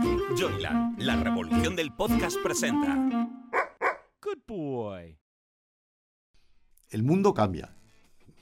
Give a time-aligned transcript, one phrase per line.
[0.00, 2.94] Joyland, la revolución del podcast presenta.
[4.22, 5.18] Good boy.
[6.88, 7.74] El mundo cambia.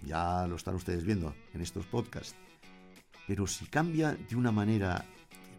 [0.02, 2.36] Ya lo están ustedes viendo en estos podcasts.
[3.26, 5.04] Pero si cambia de una manera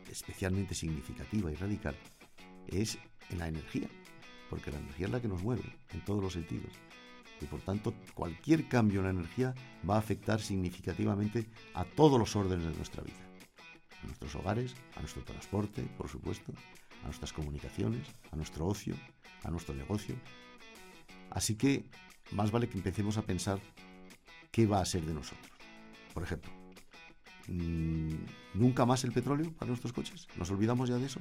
[0.09, 1.95] especialmente significativa y radical,
[2.67, 2.97] es
[3.29, 3.89] en la energía.
[4.49, 6.71] Porque la energía es la que nos mueve en todos los sentidos.
[7.41, 9.53] Y por tanto, cualquier cambio en la energía
[9.87, 13.28] va a afectar significativamente a todos los órdenes de nuestra vida.
[14.03, 16.53] A nuestros hogares, a nuestro transporte, por supuesto,
[17.01, 18.95] a nuestras comunicaciones, a nuestro ocio,
[19.43, 20.15] a nuestro negocio.
[21.29, 21.85] Así que
[22.31, 23.59] más vale que empecemos a pensar
[24.51, 25.51] qué va a ser de nosotros.
[26.13, 26.51] Por ejemplo,
[27.47, 28.13] mm,
[28.55, 30.27] ¿nunca más el petróleo para nuestros coches?
[30.35, 31.19] ¿Nos olvidamos ya de eso?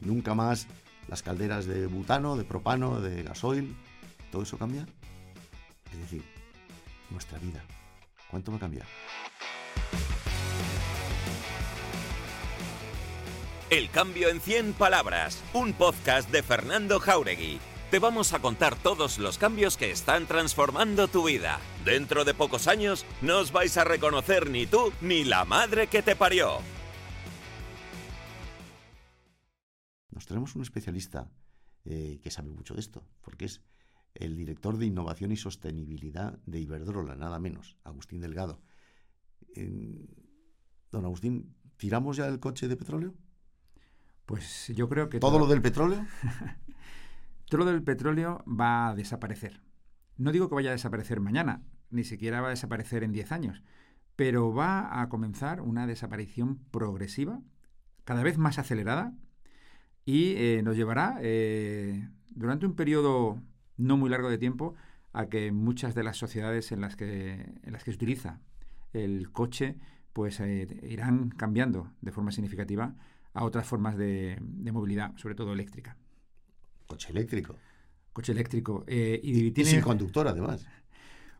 [0.00, 0.66] ¿Nunca más
[1.08, 3.76] las calderas de butano, de propano, de gasoil?
[4.30, 4.86] ¿Todo eso cambia?
[5.92, 6.24] Es decir,
[7.10, 7.64] nuestra vida.
[8.30, 8.86] ¿Cuánto va a cambiar?
[13.72, 17.58] El cambio en 100 palabras, un podcast de Fernando Jauregui.
[17.90, 21.58] Te vamos a contar todos los cambios que están transformando tu vida.
[21.82, 26.02] Dentro de pocos años no os vais a reconocer ni tú ni la madre que
[26.02, 26.58] te parió.
[30.10, 31.30] Nos tenemos un especialista
[31.86, 33.62] eh, que sabe mucho de esto, porque es
[34.12, 38.60] el director de Innovación y Sostenibilidad de Iberdrola, nada menos, Agustín Delgado.
[40.90, 43.14] don Agustín, ¿tiramos ya el coche de petróleo?
[44.32, 45.20] Pues yo creo que...
[45.20, 46.06] ¿Todo lo del petróleo?
[47.50, 49.60] todo lo del petróleo va a desaparecer.
[50.16, 53.62] No digo que vaya a desaparecer mañana, ni siquiera va a desaparecer en 10 años,
[54.16, 57.42] pero va a comenzar una desaparición progresiva,
[58.04, 59.12] cada vez más acelerada,
[60.06, 63.38] y eh, nos llevará eh, durante un periodo
[63.76, 64.74] no muy largo de tiempo
[65.12, 68.40] a que muchas de las sociedades en las que, en las que se utiliza
[68.94, 69.76] el coche
[70.14, 72.94] pues eh, irán cambiando de forma significativa
[73.34, 74.38] a otras formas de,
[74.72, 75.96] movilidad, sobre todo eléctrica.
[76.86, 77.56] Coche eléctrico.
[78.12, 78.84] Coche eléctrico.
[78.86, 79.70] Eh, y, tiene...
[79.70, 80.66] sin conductor, además.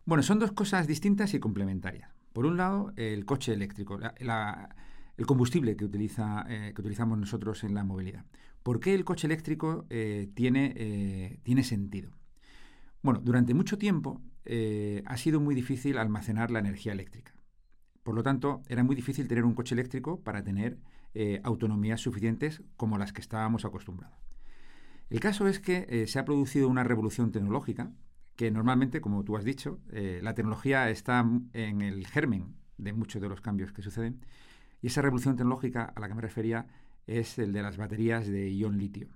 [0.04, 2.10] Bueno, son dos cosas distintas y complementarias.
[2.32, 7.74] Por un lado, el coche eléctrico, el combustible que, utiliza, eh, que utilizamos nosotros en
[7.74, 8.24] la movilidad.
[8.62, 9.86] ¿Por qué el coche eléctrico
[10.34, 12.12] tiene, tiene sentido?
[13.02, 17.32] Bueno, durante mucho tiempo eh, ha sido muy difícil almacenar la energía eléctrica.
[18.02, 20.78] Por lo tanto, era muy difícil tener un coche eléctrico para tener
[21.14, 24.16] eh, autonomías suficientes como las que estábamos acostumbrados.
[25.10, 27.92] El caso es que eh, se ha producido una revolución tecnológica
[28.36, 33.28] que normalmente, como tú has dicho, la tecnología está en el germen de muchos de
[33.28, 34.24] los cambios que suceden.
[34.80, 36.66] Y esa revolución tecnológica a la que me refería
[37.06, 39.08] es el de las baterías de ion litio.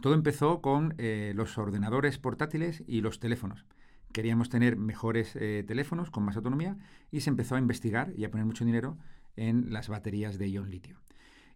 [0.00, 3.64] Todo empezó con eh, los ordenadores portátiles y los teléfonos.
[4.12, 6.76] Queríamos tener mejores eh, teléfonos con más autonomía
[7.10, 8.98] y se empezó a investigar y a poner mucho dinero
[9.36, 11.00] en las baterías de ion litio.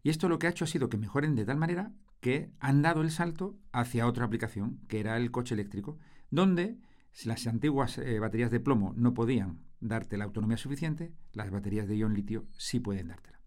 [0.03, 2.82] Y esto lo que ha hecho ha sido que mejoren de tal manera que han
[2.82, 5.98] dado el salto hacia otra aplicación, que era el coche eléctrico,
[6.31, 6.78] donde
[7.25, 11.97] las antiguas eh, baterías de plomo no podían darte la autonomía suficiente, las baterías de
[11.97, 13.41] ion litio sí pueden dártela.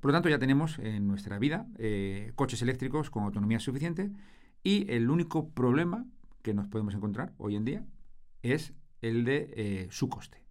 [0.00, 1.68] Por lo tanto, ya tenemos en nuestra vida
[2.34, 4.10] coches eléctricos con autonomía suficiente
[4.64, 6.06] y el único problema
[6.42, 7.86] que nos podemos encontrar hoy en día
[8.42, 10.42] es el de eh, su coste.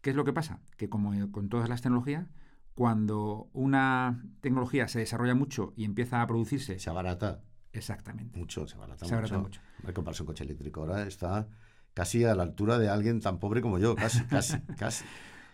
[0.00, 0.60] ¿Qué es lo que pasa?
[0.76, 2.28] Que como con todas las tecnologías,
[2.78, 6.78] cuando una tecnología se desarrolla mucho y empieza a producirse...
[6.78, 7.42] Se abarata.
[7.72, 8.38] Exactamente.
[8.38, 9.40] Mucho, se abarata, se mucho.
[9.40, 9.60] mucho.
[9.84, 11.48] Que comprarse un coche eléctrico ahora está
[11.92, 15.04] casi a la altura de alguien tan pobre como yo, casi, casi, casi.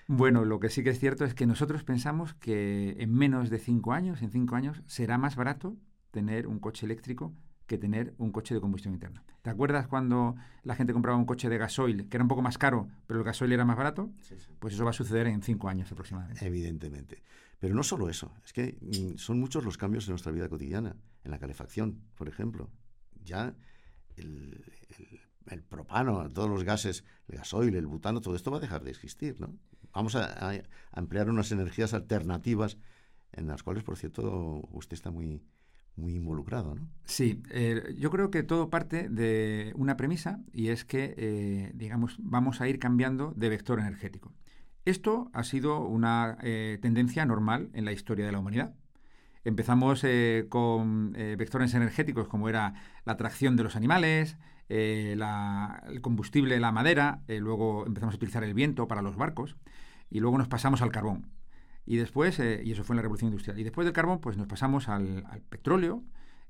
[0.06, 3.58] Bueno, lo que sí que es cierto es que nosotros pensamos que en menos de
[3.58, 5.78] cinco años, en cinco años, será más barato
[6.10, 7.32] tener un coche eléctrico
[7.66, 9.22] que tener un coche de combustión interna.
[9.42, 12.58] ¿Te acuerdas cuando la gente compraba un coche de gasoil, que era un poco más
[12.58, 14.10] caro, pero el gasoil era más barato?
[14.58, 16.44] Pues eso va a suceder en cinco años aproximadamente.
[16.46, 17.22] Evidentemente.
[17.58, 20.96] Pero no solo eso, es que mm, son muchos los cambios en nuestra vida cotidiana,
[21.24, 22.70] en la calefacción, por ejemplo.
[23.22, 23.54] Ya
[24.16, 24.62] el,
[25.68, 29.40] propano, todos los gases, el gasoil, el butano, todo esto va a dejar de existir,
[29.40, 29.54] ¿no?
[29.92, 30.62] Vamos a, a
[30.96, 32.76] emplear unas energías alternativas
[33.32, 35.42] en las cuales, por cierto, usted está muy,
[35.96, 36.88] muy involucrado, ¿no?
[37.04, 42.16] Sí, eh, yo creo que todo parte de una premisa y es que, eh, digamos,
[42.18, 44.32] vamos a ir cambiando de vector energético.
[44.84, 48.74] Esto ha sido una eh, tendencia normal en la historia de la humanidad.
[49.44, 50.06] Empezamos
[50.48, 52.72] con vectores energéticos como era
[53.04, 54.38] la atracción de los animales,
[54.70, 59.58] el combustible, la madera, luego empezamos a utilizar el viento para los barcos
[60.08, 61.26] y luego nos pasamos al carbón.
[61.86, 64.36] Y después, eh, y eso fue en la revolución industrial, y después del carbón, pues
[64.36, 66.02] nos pasamos al, petróleo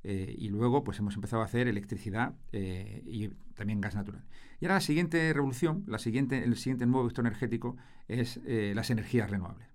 [0.05, 4.25] eh, y luego pues hemos empezado a hacer electricidad eh, y también gas natural.
[4.61, 7.77] Y ahora la siguiente revolución, la siguiente, el siguiente nuevo vector energético
[8.07, 9.69] es las energías renovables.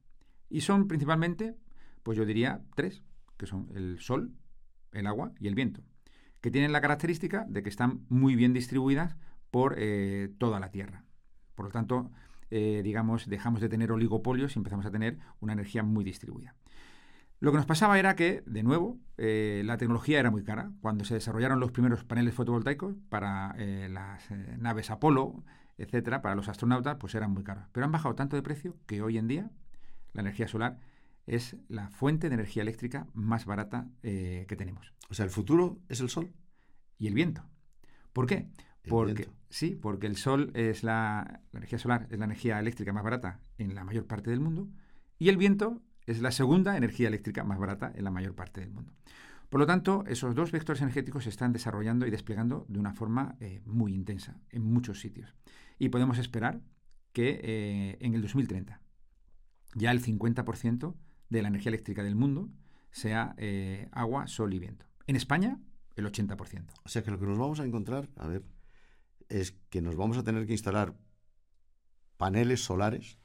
[0.50, 1.56] Y son principalmente,
[2.04, 3.04] pues yo diría, tres.
[3.38, 4.34] que son el sol,
[4.92, 5.82] el agua y el viento,
[6.42, 9.16] que tienen la característica de que están muy bien distribuidas
[9.52, 9.78] por
[10.38, 11.06] toda la Tierra.
[11.56, 12.12] Por lo tanto,
[12.52, 16.56] eh, digamos, dejamos de tener oligopolios y empezamos a tener una energía muy distribuida.
[17.40, 20.72] Lo que nos pasaba era que, de nuevo, eh, la tecnología era muy cara.
[20.82, 23.56] Cuando se desarrollaron los primeros paneles fotovoltaicos para
[23.88, 25.44] las naves Apolo,
[25.78, 27.66] etcétera, para los astronautas, pues eran muy caros.
[27.72, 29.52] Pero han bajado tanto de precio que hoy en día
[30.12, 30.80] la energía solar
[31.28, 34.94] es la fuente de energía eléctrica más barata que tenemos.
[35.10, 36.34] O sea, el futuro es el sol.
[36.98, 37.46] Y el viento.
[38.12, 38.50] ¿Por qué?
[38.90, 43.40] Porque, sí, porque el sol es la, energía solar, es la energía eléctrica más barata
[43.58, 44.68] en la mayor parte del mundo
[45.18, 48.72] y el viento es la segunda energía eléctrica más barata en la mayor parte del
[48.72, 48.94] mundo.
[49.50, 53.36] Por lo tanto, esos dos vectores energéticos se están desarrollando y desplegando de una forma
[53.40, 55.36] eh, muy intensa en muchos sitios.
[55.80, 56.62] Y podemos esperar
[57.14, 58.80] que eh, en el 2030
[59.76, 60.96] ya el 50%
[61.30, 62.50] de la energía eléctrica del mundo
[62.92, 64.86] sea eh, agua, sol y viento.
[65.08, 65.60] En España,
[65.96, 66.66] el 80%.
[66.84, 68.44] O sea que lo que nos vamos a encontrar, a ver,
[69.30, 70.96] es que nos vamos a tener que instalar
[72.18, 73.18] paneles solares,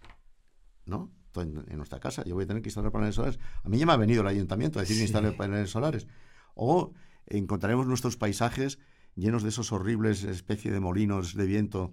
[0.87, 1.12] ¿no?
[1.35, 2.23] En, nuestra casa.
[2.25, 3.41] Yo voy a tener que instalar paneles solares.
[3.65, 6.06] A mí ya me ha venido el ayuntamiento a decir que instale paneles solares.
[6.55, 6.93] O
[7.27, 8.79] encontraremos nuestros paisajes
[9.17, 11.93] llenos de esos horribles especie de molinos de viento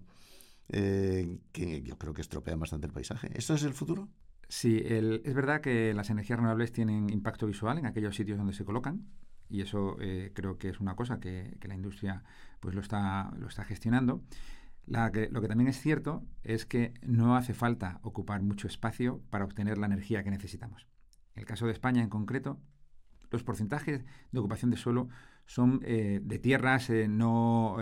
[0.69, 3.31] eh, que yo creo que estropean bastante el paisaje.
[3.33, 4.09] ¿Esto es el futuro?
[4.47, 8.65] Sí, es verdad que las energías renovables tienen impacto visual en aquellos sitios donde se
[8.65, 9.07] colocan
[9.51, 12.23] y eso eh, creo que es una cosa que, la industria
[12.59, 14.23] pues lo está, lo está gestionando.
[14.87, 19.77] lo que también es cierto es que no hace falta ocupar mucho espacio para obtener
[19.77, 20.87] la energía que necesitamos.
[21.35, 22.59] En el caso de España en concreto,
[23.29, 25.09] los porcentajes de ocupación de suelo
[25.45, 27.77] son eh, de tierras eh, no,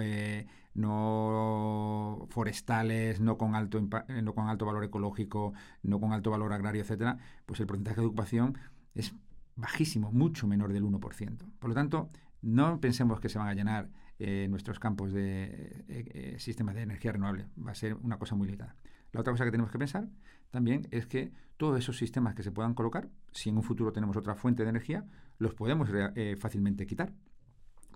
[0.74, 6.81] no forestales, no con, alto no con alto valor ecológico, no con alto valor agrario,
[6.81, 8.57] etcétera, pues el porcentaje de ocupación
[8.95, 9.13] es
[9.60, 11.38] bajísimo, mucho menor del 1%.
[11.60, 12.10] Por lo tanto,
[12.42, 16.82] no pensemos que se van a llenar eh, nuestros campos de eh, eh, sistemas de
[16.82, 17.48] energía renovable.
[17.66, 18.76] Va a ser una cosa muy limitada.
[19.12, 20.08] La otra cosa que tenemos que pensar
[20.52, 24.16] también es que todos esos sistemas que se puedan colocar, si en un futuro tenemos
[24.18, 25.06] otra fuente de energía,
[25.38, 25.90] los podemos
[26.38, 27.14] fácilmente quitar.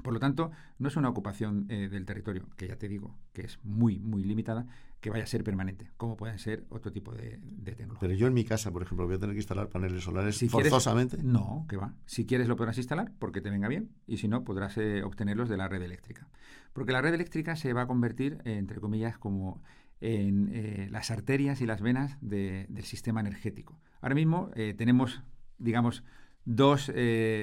[0.01, 3.59] Por lo tanto, no es una ocupación del territorio, que ya te digo que es
[3.63, 4.65] muy, muy limitada,
[5.03, 7.99] que vaya a ser permanente, como pueden ser otro tipo de, tecnología.
[7.99, 11.17] Pero yo en mi casa, por ejemplo, voy a tener que instalar paneles solares forzosamente.
[11.21, 11.93] no, que va.
[12.05, 15.49] Si quieres lo podrás instalar porque te venga bien y si no, podrás eh, obtenerlos
[15.49, 16.29] de la red eléctrica.
[16.71, 19.61] Porque la red eléctrica se va a convertir, entre comillas, como
[19.99, 23.81] en eh, las arterias y las venas del sistema energético.
[23.99, 25.21] Ahora mismo tenemos,
[25.57, 26.05] digamos,
[26.45, 26.89] dos,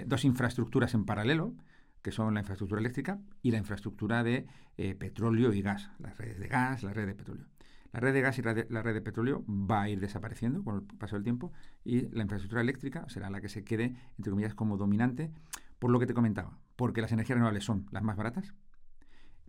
[0.06, 1.54] dos infraestructuras en paralelo
[2.02, 6.38] que son la infraestructura eléctrica y la infraestructura de eh, petróleo y gas, las redes
[6.38, 7.46] de gas, la red de petróleo.
[7.92, 10.82] La red de gas y la, red de petróleo va a ir desapareciendo con el
[10.82, 11.52] paso del tiempo
[11.84, 15.32] y la infraestructura eléctrica será la que se quede, entre comillas, como dominante,
[15.80, 18.54] por lo que te comentaba, porque las energías renovables son las más baratas,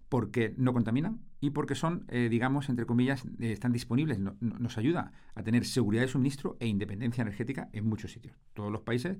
[0.09, 4.17] porque no contaminan y porque son, eh, digamos, entre comillas, eh, están disponibles.
[4.19, 8.35] nos ayuda a tener seguridad de suministro e independencia energética en muchos sitios.
[8.53, 9.19] Todos los países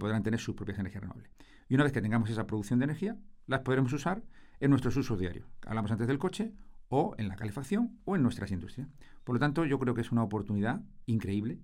[0.00, 1.30] podrán tener sus propias energías renovables.
[1.68, 3.16] Y una vez que tengamos esa producción de energía,
[3.46, 4.22] las podremos usar
[4.60, 5.46] en nuestros usos diarios.
[5.66, 6.52] Hablamos antes del coche,
[6.88, 8.88] o en la calefacción, o en nuestras industrias.
[9.24, 11.60] Por lo tanto, yo creo que es una oportunidad increíble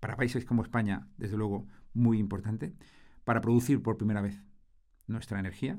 [0.00, 2.74] para países como España, desde luego muy importante,
[3.24, 4.42] para producir por primera vez
[5.06, 5.78] nuestra energía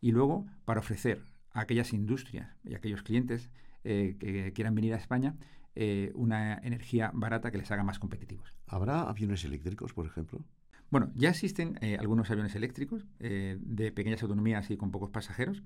[0.00, 3.50] y luego para ofrecer a aquellas industrias y a aquellos clientes
[3.84, 5.36] eh, que quieran venir a España
[5.74, 8.54] eh, una energía barata que les haga más competitivos.
[8.66, 10.44] ¿Habrá aviones eléctricos, por ejemplo?
[10.90, 15.62] Bueno, ya existen eh, algunos aviones eléctricos eh, de pequeñas autonomías y con pocos pasajeros,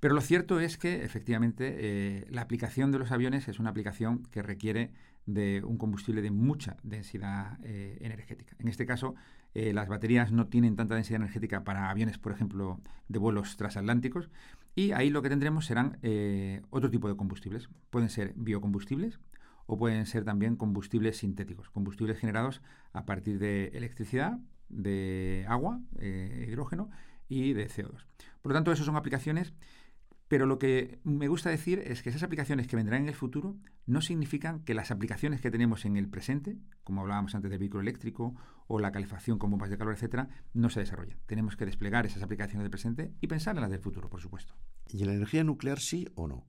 [0.00, 4.22] pero lo cierto es que efectivamente eh, la aplicación de los aviones es una aplicación
[4.30, 4.92] que requiere
[5.26, 8.54] de un combustible de mucha densidad energética.
[8.60, 9.16] En este caso,
[9.54, 14.30] las baterías no tienen tanta densidad energética para aviones, por ejemplo, de vuelos transatlánticos,
[14.76, 15.98] y ahí lo que tendremos serán
[16.70, 17.68] otro tipo de combustibles.
[17.90, 19.18] Pueden ser biocombustibles,
[19.66, 26.46] o pueden ser también combustibles sintéticos, combustibles generados a partir de electricidad, de agua, eh,
[26.48, 26.90] hidrógeno
[27.28, 28.06] y de CO2.
[28.42, 29.54] Por lo tanto, esas son aplicaciones,
[30.28, 33.56] pero lo que me gusta decir es que esas aplicaciones que vendrán en el futuro
[33.86, 37.82] no significan que las aplicaciones que tenemos en el presente, como hablábamos antes del vehículo
[37.82, 38.34] eléctrico
[38.66, 41.18] o la calefacción con bombas de calor, etcétera, no se desarrollen.
[41.26, 44.54] Tenemos que desplegar esas aplicaciones del presente y pensar en las del futuro, por supuesto.
[44.88, 46.44] ¿Y en la energía nuclear sí o no?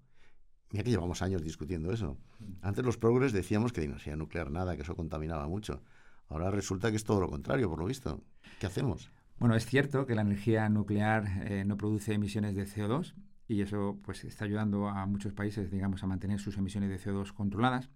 [0.71, 2.17] Mira que llevamos años discutiendo eso.
[2.61, 5.81] Antes los progres decíamos que de energía nuclear nada, que eso contaminaba mucho.
[6.29, 8.21] Ahora resulta que es todo lo contrario, por lo visto.
[8.59, 9.11] ¿Qué hacemos?
[9.39, 13.13] Bueno, es cierto que la energía nuclear eh, no produce emisiones de CO2
[13.47, 17.33] y eso pues está ayudando a muchos países, digamos, a mantener sus emisiones de CO2
[17.33, 17.89] controladas.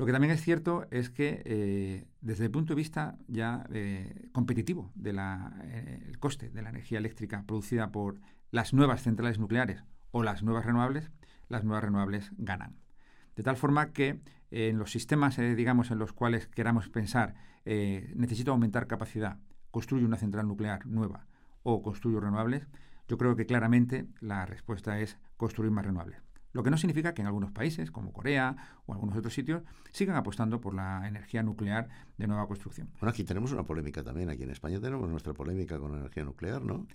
[0.00, 4.30] Lo que también es cierto es que eh, desde el punto de vista ya eh,
[4.32, 8.18] competitivo del eh, coste de la energía eléctrica producida por
[8.50, 11.10] las nuevas centrales nucleares o las nuevas renovables,
[11.50, 12.76] las nuevas renovables ganan.
[13.36, 18.86] De tal forma que en los sistemas, digamos, en los cuales queramos pensar, necesito aumentar
[18.86, 19.36] capacidad,
[19.70, 21.26] construyo una central nuclear nueva
[21.62, 22.66] o construyo renovables,
[23.06, 26.22] yo creo que claramente la respuesta es construir más renovables.
[26.52, 30.16] Lo que no significa que en algunos países, como Corea o algunos otros sitios, sigan
[30.16, 31.88] apostando por la energía nuclear
[32.18, 32.90] de nueva construcción.
[32.94, 34.30] Bueno, aquí tenemos una polémica también.
[34.30, 36.88] Aquí en España tenemos nuestra polémica con la energía nuclear, ¿no?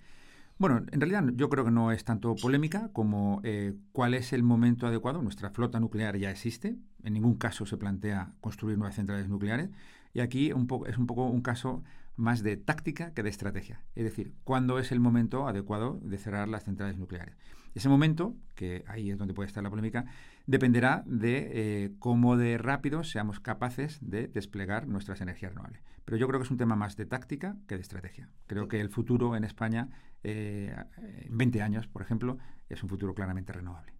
[0.58, 4.42] Bueno, en realidad yo creo que no es tanto polémica como eh, cuál es el
[4.42, 5.20] momento adecuado.
[5.20, 6.76] Nuestra flota nuclear ya existe.
[7.02, 9.68] En ningún caso se plantea construir nuevas centrales nucleares.
[10.14, 11.84] Y aquí un es un poco un caso
[12.16, 13.82] más de táctica que de estrategia.
[13.94, 17.36] Es decir, cuándo es el momento adecuado de cerrar las centrales nucleares.
[17.74, 20.06] Ese momento, que ahí es donde puede estar la polémica,
[20.46, 25.82] dependerá de eh, cómo de rápido seamos capaces de desplegar nuestras energías renovables.
[26.06, 28.30] Pero yo creo que es un tema más de táctica que de estrategia.
[28.46, 29.90] Creo que el futuro en España,
[30.28, 30.74] eh,
[31.22, 32.36] en 20 años, por ejemplo,
[32.68, 33.92] es un futuro claramente renovable.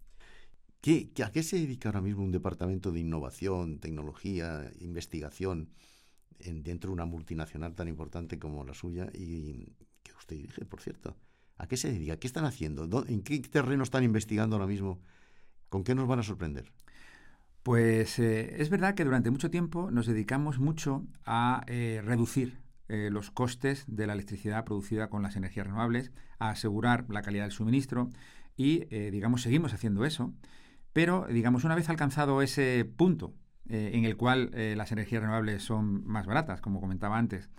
[0.81, 5.69] ¿Qué, ¿A qué se dedica ahora mismo un departamento de innovación, tecnología, investigación
[6.37, 11.15] dentro de una multinacional tan importante como la suya y que usted dirige, por cierto?
[11.57, 12.17] ¿A qué se dedica?
[12.17, 13.05] ¿Qué están haciendo?
[13.07, 14.99] ¿En qué terreno están investigando ahora mismo?
[15.69, 16.71] ¿Con qué nos van a sorprender?
[17.63, 23.09] Pues eh, es verdad que durante mucho tiempo nos dedicamos mucho a eh, reducir eh,
[23.11, 27.51] los costes de la electricidad producida con las energías renovables, a asegurar la calidad del
[27.51, 28.09] suministro
[28.55, 30.33] y, digamos, seguimos haciendo eso.
[30.91, 33.35] Pero, digamos, una vez alcanzado ese punto
[33.69, 37.51] en el cual las energías renovables son más baratas, como comentaba antes,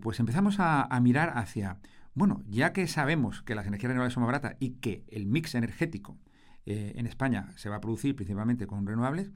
[0.00, 1.80] pues empezamos a mirar hacia
[2.14, 5.54] bueno, ya que sabemos que las energías renovables son más baratas y que el mix
[5.54, 6.18] energético
[6.66, 9.32] eh, en España se va a producir principalmente con renovables,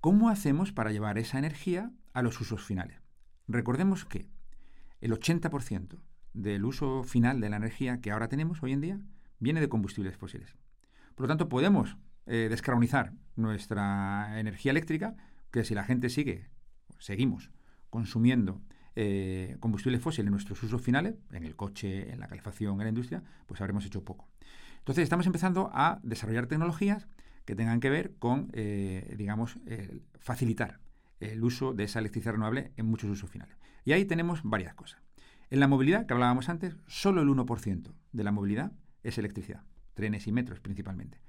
[0.00, 3.00] ¿cómo hacemos para llevar esa energía a los usos finales?
[3.46, 4.28] Recordemos que
[5.00, 5.98] el 80%
[6.32, 9.00] del uso final de la energía que ahora tenemos hoy en día
[9.38, 10.54] viene de combustibles fósiles.
[11.14, 15.16] Por lo tanto, podemos eh, descarbonizar nuestra energía eléctrica,
[15.50, 16.48] que si la gente sigue,
[16.98, 17.50] seguimos
[17.88, 18.60] consumiendo
[18.94, 22.88] eh, combustibles fósiles en nuestros usos finales, en el coche, en la calefacción, en la
[22.90, 24.28] industria, pues habremos hecho poco.
[24.78, 27.08] Entonces estamos empezando a desarrollar tecnologías
[27.44, 29.58] que tengan que ver con, eh, digamos,
[30.18, 30.78] facilitar
[31.18, 33.59] el uso de esa electricidad renovable en muchos usos finales.
[33.84, 35.00] Y ahí tenemos varias cosas.
[35.50, 38.72] En la movilidad, que hablábamos antes, solo el 1% de la movilidad
[39.02, 41.20] es electricidad, trenes y metros principalmente.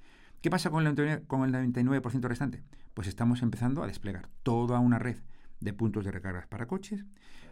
[0.41, 2.63] ¿Qué pasa con el 99% restante?
[2.93, 5.17] Pues estamos empezando a desplegar toda una red
[5.59, 7.05] de puntos de recargas para coches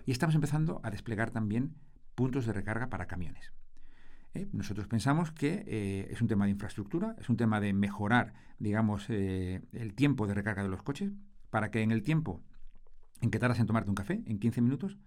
[0.05, 1.75] y estamos empezando a desplegar también
[2.15, 3.53] puntos de recarga para camiones.
[4.33, 4.47] ¿Eh?
[4.51, 9.05] Nosotros pensamos que eh, es un tema de infraestructura, es un tema de mejorar, digamos,
[9.09, 11.11] eh, el tiempo de recarga de los coches,
[11.49, 12.43] para que en el tiempo
[13.21, 14.97] en que tardas en tomarte un café, en 15 minutos,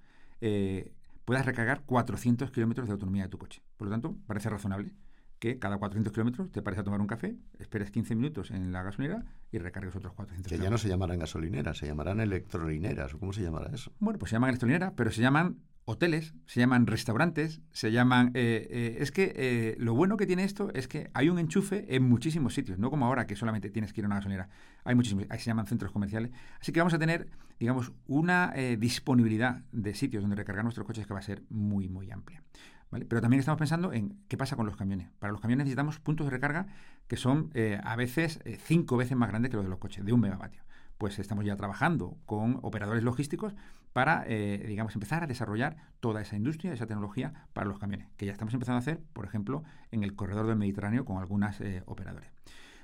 [1.25, 3.63] puedas recargar 400 kilómetros de autonomía de tu coche.
[3.77, 4.93] Por lo tanto, parece razonable
[5.39, 8.83] que cada 400 kilómetros te pares a tomar un café, esperes 15 minutos en la
[8.83, 13.19] gasolinera y recargues otros 400 Que ya no se llamarán gasolineras, se llamarán electrolineras, ¿o
[13.19, 13.93] cómo se llamará eso?
[13.99, 18.31] Bueno, pues se llaman electrolineras, pero se llaman hoteles, se llaman restaurantes, se llaman...
[18.35, 21.95] Eh, eh, es que eh, lo bueno que tiene esto es que hay un enchufe
[21.95, 24.49] en muchísimos sitios, no como ahora que solamente tienes que ir a una gasolinera.
[24.85, 26.31] Hay muchísimos, se llaman centros comerciales.
[26.61, 31.15] Así que vamos a tener, digamos, una disponibilidad de sitios donde recargar nuestros coches que
[31.15, 32.43] va a ser muy, muy amplia.
[32.91, 35.09] Pero también estamos pensando en qué pasa con los camiones.
[35.19, 36.67] Para los camiones necesitamos puntos de recarga
[37.09, 37.51] que son
[37.83, 40.63] a veces cinco veces más grandes que los de los coches, de un megavatio.
[40.99, 43.55] Pues estamos ya trabajando con operadores logísticos
[43.93, 48.27] para, eh, digamos, empezar a desarrollar toda esa industria, esa tecnología para los camiones, que
[48.27, 52.31] ya estamos empezando a hacer, por ejemplo, en el corredor del Mediterráneo con algunas operadores.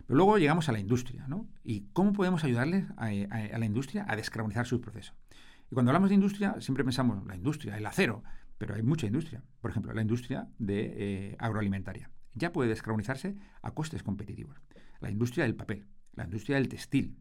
[0.07, 1.47] Pero luego llegamos a la industria, ¿no?
[1.65, 5.15] ¿Y cómo podemos ayudarles a, a la industria a descarbonizar sus procesos?
[5.71, 8.23] Y cuando hablamos de industria, siempre pensamos la industria, el acero,
[8.59, 9.43] pero hay mucha industria.
[9.61, 12.11] Por ejemplo, la industria de eh, agroalimentaria.
[12.35, 14.61] Ya puede descarbonizarse a costes competitivos.
[15.01, 17.17] La industria del papel, la industria del textil,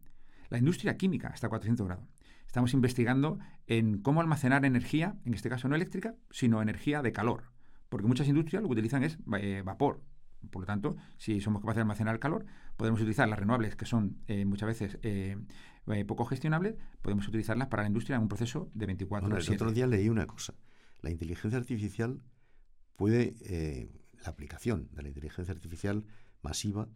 [0.48, 2.06] la industria química hasta 400 grados.
[2.48, 3.38] Estamos investigando
[3.68, 7.44] en cómo almacenar energía, en este caso no eléctrica, sino energía de calor.
[7.88, 10.02] Porque muchas industrias lo que utilizan es eh, vapor.
[10.50, 12.44] Por lo tanto, si somos capaces de almacenar calor,
[12.76, 14.98] podemos utilizar las renovables, que son eh, muchas veces
[16.08, 19.46] poco gestionables, podemos utilizarlas para la industria en un proceso de 24 horas.
[19.46, 20.54] El otro día leí una cosa
[21.00, 22.20] la inteligencia artificial
[22.96, 23.90] puede, eh,
[24.22, 26.04] la aplicación de la inteligencia artificial
[26.42, 26.88] masiva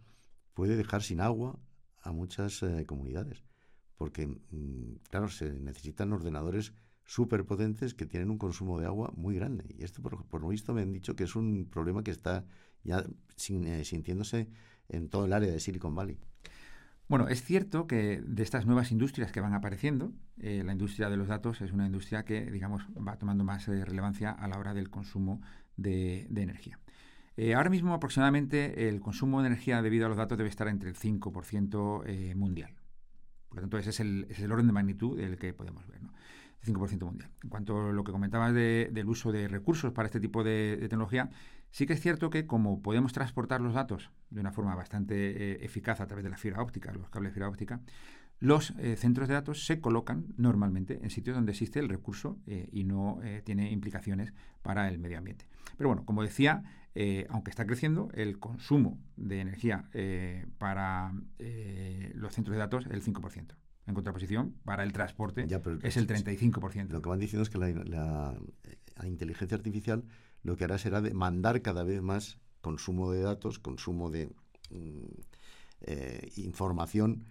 [0.54, 1.58] puede dejar sin agua
[2.00, 3.44] a muchas eh, comunidades,
[4.02, 6.72] porque, mm, claro, se necesitan ordenadores
[7.04, 9.64] súper potentes que tienen un consumo de agua muy grande.
[9.78, 12.44] Y esto, por, lo visto, me han dicho que es un problema que está
[12.82, 13.04] ya
[13.48, 14.48] eh, sintiéndose
[14.88, 16.18] en todo el área de Silicon Valley.
[17.06, 21.16] Bueno, es cierto que de estas nuevas industrias que van apareciendo, eh, la industria de
[21.16, 24.74] los datos es una industria que, digamos, va tomando más eh, relevancia a la hora
[24.74, 25.40] del consumo
[25.76, 26.80] de, energía.
[27.54, 30.96] Ahora mismo aproximadamente el consumo de energía debido a los datos debe estar entre el
[30.96, 32.81] 5% mundial.
[33.52, 36.02] Por lo tanto, ese es, el, orden de magnitud del que podemos ver.
[36.02, 36.10] ¿no?
[36.62, 37.30] El 5% mundial.
[37.42, 41.28] En cuanto a lo que comentabas del uso de recursos para este tipo de tecnología,
[41.72, 45.64] Sí que es cierto que como podemos transportar los datos de una forma bastante eh,
[45.64, 47.80] eficaz a través de la fibra óptica, los cables de fibra óptica,
[48.40, 52.68] los eh, centros de datos se colocan normalmente en sitios donde existe el recurso eh,
[52.72, 55.46] y no tiene implicaciones para el medio ambiente.
[55.78, 56.62] Pero bueno, como decía,
[57.28, 59.88] aunque está creciendo, el consumo de energía
[60.58, 61.12] para
[62.14, 63.54] los centros de datos es el 5%.
[63.84, 65.42] En contraposición, para el transporte
[65.82, 66.88] es el 35%.
[66.88, 68.36] Lo que van diciendo es que la
[69.04, 70.04] inteligencia artificial
[70.42, 74.26] lo que hará será demandar cada vez más consumo de datos, consumo de
[74.70, 75.04] mm,
[75.82, 77.24] eh, información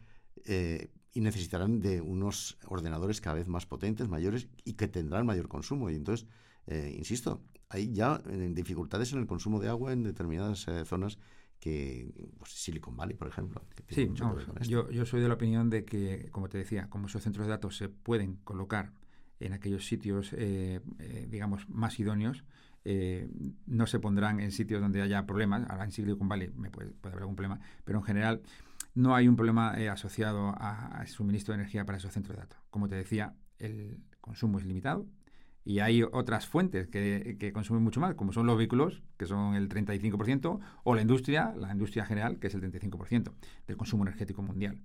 [0.45, 5.47] eh, y necesitarán de unos ordenadores cada vez más potentes, mayores y que tendrán mayor
[5.47, 5.89] consumo.
[5.89, 6.27] Y entonces,
[6.67, 7.41] eh, insisto,
[7.71, 11.17] hay ya dificultades en el consumo de agua en determinadas zonas
[11.59, 13.63] que pues, Silicon Valley, por ejemplo.
[13.87, 14.11] sí,
[14.67, 17.51] yo, yo soy de la opinión de que, como te decía, como esos centros de
[17.51, 18.93] datos se pueden colocar
[19.39, 20.35] en aquellos sitios,
[21.29, 22.43] digamos, más idóneos,
[22.83, 23.29] eh,
[23.67, 25.69] no se pondrán en sitios donde haya problemas.
[25.69, 28.41] Ahora en Silicon Valley me puede, haber algún problema, pero en general
[28.95, 32.59] no hay un problema eh, asociado al suministro de energía para esos centros de datos.
[32.69, 35.05] Como te decía, el consumo es limitado
[35.63, 39.69] y hay otras fuentes que, consumen mucho más, como son los vehículos, que son el
[39.69, 43.31] 35%, o la industria, la industria general, que es el 35%
[43.67, 44.79] del consumo energético mundial.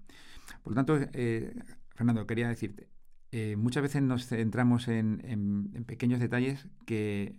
[0.63, 1.55] Por lo tanto, eh,
[1.95, 2.89] Fernando, quería decirte,
[3.57, 7.39] muchas veces nos centramos en pequeños detalles que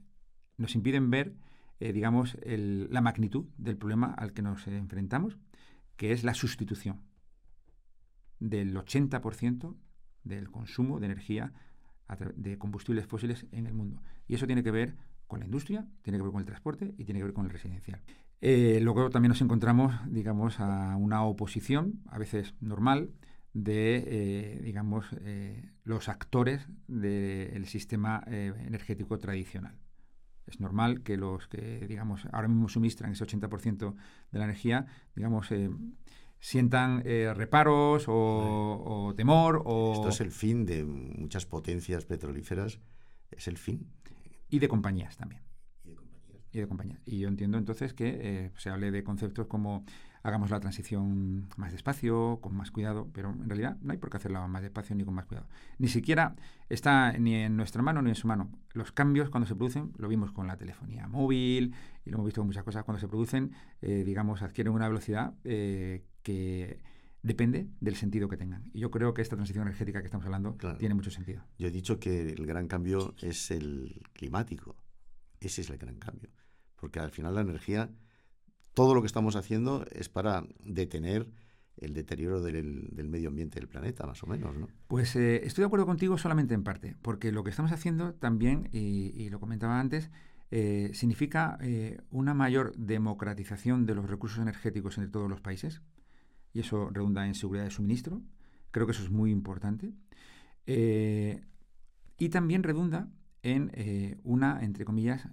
[0.58, 1.36] nos impiden ver,
[1.80, 5.38] eh, digamos, la magnitud del problema al que nos enfrentamos,
[5.96, 7.02] que es la sustitución
[8.40, 9.76] del 80%
[10.24, 11.54] del consumo de energía
[12.36, 14.02] de combustibles fósiles en el mundo.
[14.28, 14.96] Y eso tiene que ver
[15.28, 17.52] con la industria, tiene que ver con el transporte y tiene que ver con el
[17.52, 18.02] residencial.
[18.40, 23.12] Eh, luego también nos encontramos, digamos, a una oposición, a veces normal,
[23.54, 25.08] de, eh, digamos,
[25.84, 29.76] los actores del sistema energético tradicional.
[30.48, 33.96] Es normal que los que, digamos, ahora mismo suministran ese 80%
[34.32, 35.70] de la energía, digamos, eh,
[36.40, 39.64] sientan eh, reparos o, temor.
[39.66, 39.94] O...
[39.94, 42.80] Esto es el fin de muchas potencias petrolíferas,
[43.32, 43.92] es el fin.
[44.50, 45.42] Y de compañías también.
[46.52, 47.02] Y de compañías.
[47.06, 49.84] Y yo entiendo entonces que eh, se hable de conceptos como
[50.28, 54.18] hagamos la transición más despacio, con más cuidado, pero en realidad no hay por qué
[54.18, 55.48] hacerla más despacio ni con más cuidado.
[55.78, 56.36] Ni siquiera
[56.70, 58.52] está ni en nuestra mano ni en su mano.
[58.74, 61.74] Los cambios cuando se producen, lo vimos con la telefonía móvil
[62.04, 65.34] y lo hemos visto con muchas cosas, cuando se producen, eh, digamos, adquieren una velocidad
[65.46, 66.82] eh, que
[67.24, 68.70] depende del sentido que tengan.
[68.74, 71.42] Y yo creo que esta transición energética que estamos hablando tiene mucho sentido.
[71.58, 74.76] Yo he dicho que el gran cambio es el climático.
[75.40, 76.30] Ese es el gran cambio.
[76.76, 77.90] Porque al final la energía
[78.74, 81.30] todo lo que estamos haciendo es para detener
[81.78, 84.68] el deterioro del, medio ambiente del planeta, más o menos, ¿no?
[84.90, 88.68] Pues eh, estoy de acuerdo contigo solamente en parte, porque lo que estamos haciendo también,
[88.74, 90.10] y, lo comentaba antes,
[90.52, 95.82] eh, significa eh, una mayor democratización de los recursos energéticos entre todos los países,
[96.58, 98.22] y eso redunda en seguridad de suministro.
[98.72, 99.94] Creo que eso es muy importante.
[100.66, 103.08] y también redunda
[103.44, 103.72] en
[104.24, 105.28] una, entre comillas,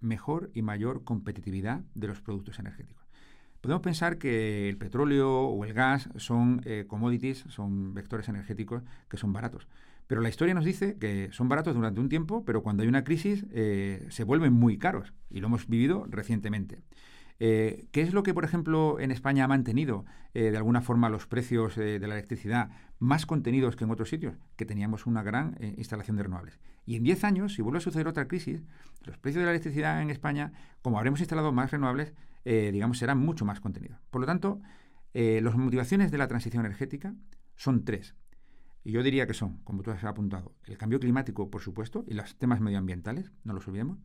[0.00, 3.04] mejor y mayor competitividad de los productos energéticos.
[3.64, 9.16] Podemos pensar que el petróleo o el gas son eh, commodities, son vectores energéticos que
[9.16, 9.68] son baratos.
[10.06, 13.04] Pero la historia nos dice que son baratos durante un tiempo, pero cuando hay una
[13.04, 15.14] crisis eh, se vuelven muy caros.
[15.30, 16.82] Y lo hemos vivido recientemente.
[17.40, 21.08] Eh, ¿Qué es lo que, por ejemplo, en España ha mantenido eh, de alguna forma
[21.08, 24.36] los precios eh, de la electricidad más contenidos que en otros sitios?
[24.56, 26.60] Que teníamos una gran instalación de renovables.
[26.86, 28.62] Y en 10 años, si vuelve a suceder otra crisis,
[29.04, 33.46] los precios de la electricidad en España, como habremos instalado más renovables, digamos, serán mucho
[33.46, 33.98] más contenidos.
[34.10, 34.60] Por lo tanto,
[35.14, 37.14] las motivaciones de la transición energética
[37.56, 38.14] son tres.
[38.84, 42.12] Y yo diría que son, como tú has apuntado, el cambio climático, por supuesto, y
[42.12, 43.98] los temas medioambientales, no los olvidemos,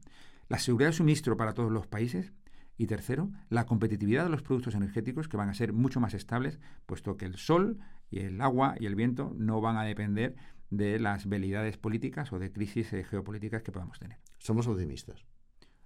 [0.47, 2.31] la seguridad de suministro para todos los países
[2.79, 6.59] y tercero, la competitividad de los productos energéticos que van a ser mucho más estables,
[6.85, 7.77] puesto que el sol
[8.09, 10.35] y el agua y el viento no van a depender
[10.69, 14.17] de las velidades políticas o de crisis eh, geopolíticas que podamos tener.
[14.37, 15.25] Somos optimistas.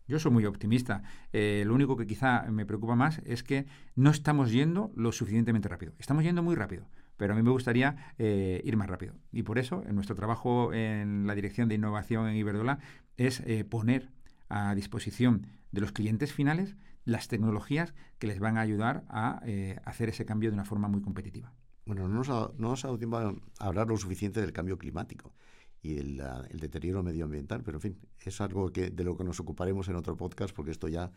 [0.08, 1.02] Yo soy muy optimista.
[1.32, 5.70] Eh, lo único que quizá me preocupa más es que no estamos yendo lo suficientemente
[5.70, 5.94] rápido.
[5.98, 6.86] Estamos yendo muy rápido,
[7.18, 9.16] pero a mí me gustaría eh, ir más rápido.
[9.32, 12.78] Y por eso, en nuestro trabajo en la Dirección de Innovación en Iberdola,
[13.18, 14.12] es poner
[14.50, 16.76] a disposición de los clientes finales
[17.06, 20.88] las tecnologías que les van a ayudar a eh, hacer ese cambio de una forma
[20.88, 21.54] muy competitiva.
[21.86, 25.34] Bueno, no nos, ha, no dado tiempo a hablar lo suficiente del cambio climático
[25.82, 29.40] y el, el, deterioro medioambiental, pero en fin, es algo que, de lo que nos
[29.42, 31.12] ocuparemos en otro podcast porque esto ya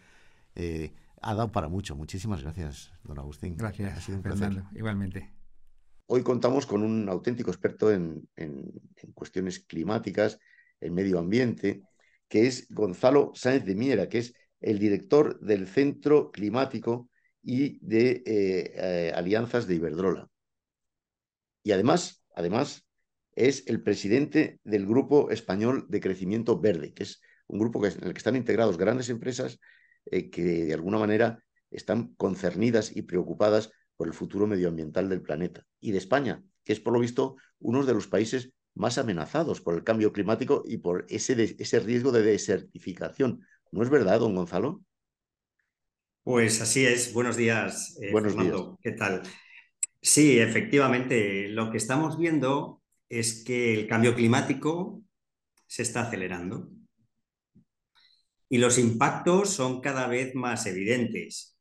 [0.56, 1.94] eh, ha dado para mucho.
[1.94, 3.56] Muchísimas gracias, don Agustín.
[3.56, 5.32] Gracias, ha sido un Fernando, igualmente.
[6.06, 10.40] Hoy contamos con un auténtico experto en, en, en, cuestiones climáticas,
[10.80, 11.82] en medio ambiente,
[12.28, 17.08] que es Gonzalo Sáenz de Miera, que es el director del Centro Climático
[17.42, 20.28] y de eh, eh, Alianzas de Iberdrola.
[21.62, 22.86] Y además, además,
[23.32, 28.04] es el presidente del Grupo Español de Crecimiento Verde, que es un grupo que, en
[28.04, 29.60] el que están integrados grandes empresas
[30.06, 35.64] eh, que de alguna manera están concernidas y preocupadas por el futuro medioambiental del planeta
[35.80, 39.74] y de España, que es por lo visto uno de los países más amenazados por
[39.74, 43.40] el cambio climático y por ese, ese riesgo de desertificación.
[43.72, 44.82] ¿No es verdad, don Gonzalo?
[46.22, 47.12] Pues así es.
[47.12, 48.60] Buenos días, eh, Buenos Días.
[48.82, 49.22] ¿Qué tal?
[50.00, 55.02] Sí, efectivamente, lo que estamos viendo es que el cambio climático
[55.66, 56.68] se está acelerando
[58.48, 61.56] y los impactos son cada vez más evidentes.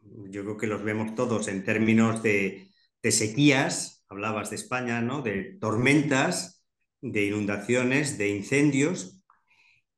[0.00, 2.72] Yo creo que los vemos todos en términos de,
[3.02, 5.22] de sequías, hablabas de España, ¿no?
[5.22, 6.62] de tormentas,
[7.00, 9.24] de inundaciones, de incendios,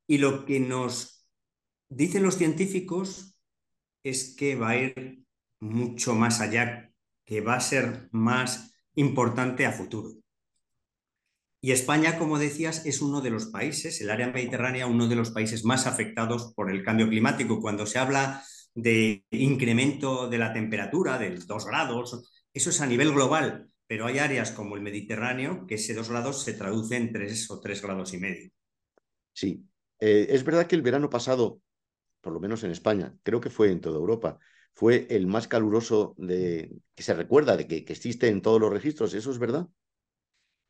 [0.07, 1.27] y lo que nos
[1.89, 3.37] dicen los científicos
[4.03, 5.19] es que va a ir
[5.59, 6.91] mucho más allá,
[7.25, 10.13] que va a ser más importante a futuro.
[11.61, 15.31] Y España, como decías, es uno de los países, el área mediterránea, uno de los
[15.31, 17.59] países más afectados por el cambio climático.
[17.59, 18.43] Cuando se habla
[18.75, 24.19] de incremento de la temperatura, del 2 grados, eso es a nivel global, pero hay
[24.19, 28.13] áreas como el Mediterráneo que ese 2 grados se traduce en 3 o 3 grados
[28.13, 28.51] y medio.
[29.33, 29.63] Sí,
[29.99, 31.61] eh, es verdad que el verano pasado,
[32.21, 34.39] por lo menos en España, creo que fue en toda Europa,
[34.73, 38.71] fue el más caluroso de, que se recuerda, de que, que existe en todos los
[38.71, 39.13] registros.
[39.13, 39.67] ¿Eso es verdad?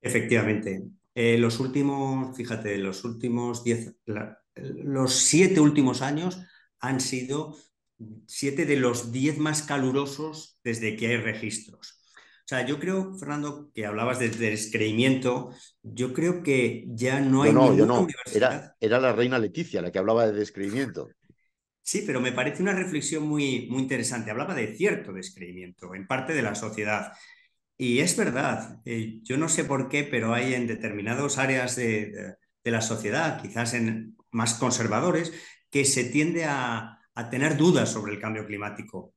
[0.02, 0.84] Efectivamente.
[1.16, 3.96] Eh, los últimos, fíjate, los últimos diez,
[4.56, 6.42] los siete últimos años
[6.80, 7.56] han sido
[8.28, 12.05] siete de los diez más calurosos desde que hay registros.
[12.46, 15.50] O sea, yo creo, Fernando, que hablabas de descreimiento,
[15.82, 18.02] yo creo que ya no hay no, yo no.
[18.02, 18.54] universidad.
[18.54, 21.10] Era, era, la reina Leticia la que hablaba de descreimiento.
[21.82, 24.30] Sí, pero me parece una reflexión muy, muy interesante.
[24.32, 27.14] Hablaba de cierto descreimiento en parte de la sociedad.
[27.78, 32.38] Y es verdad, eh, yo no sé por qué, pero hay en determinadas áreas de,
[32.64, 35.34] la sociedad, quizás en más conservadores,
[35.70, 37.00] que se tiende a,
[37.32, 39.14] tener dudas sobre el cambio climático.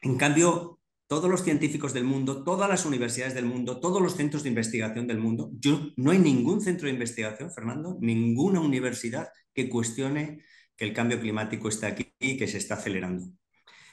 [0.00, 0.80] En cambio,
[1.14, 5.06] todos los científicos del mundo, todas las universidades del mundo, todos los centros de investigación
[5.06, 10.40] del mundo, yo, no hay ningún centro de investigación, Fernando, ninguna universidad que cuestione
[10.76, 13.26] que el cambio climático está aquí y que se está acelerando.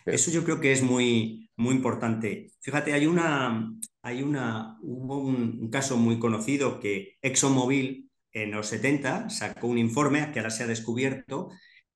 [0.04, 2.48] Eso yo creo que es muy, muy importante.
[2.60, 9.30] Fíjate, hay una, hay una, hubo un, caso muy conocido que ExxonMobil en los 70
[9.30, 11.52] sacó un informe que ahora se ha descubierto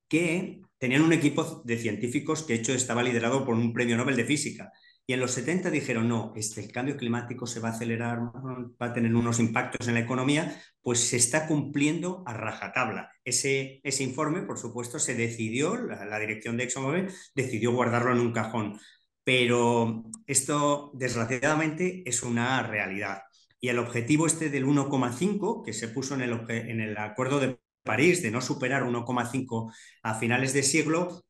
[0.08, 4.18] que tenían un equipo de científicos que de hecho estaba liderado por un premio Nobel
[4.18, 4.72] de Física.
[5.08, 8.88] Y en los 70 dijeron, no, este, el cambio climático se va a acelerar, va
[8.88, 13.12] a tener unos impactos en la economía, pues se está cumpliendo a rajatabla.
[13.24, 18.32] Ese, ese informe, por supuesto, se decidió, la, dirección de ExxonMobil decidió guardarlo en un
[18.32, 18.80] cajón.
[19.24, 23.22] Pero esto, desgraciadamente, es una realidad.
[23.60, 27.60] Y el objetivo este del 1,5, que se puso en el, en el Acuerdo de
[27.84, 31.24] París, de no superar 1,5 a finales de siglo,